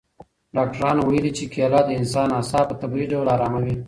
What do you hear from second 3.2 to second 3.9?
اراموي.